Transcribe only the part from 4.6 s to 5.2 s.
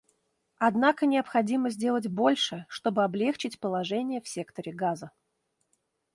Газа.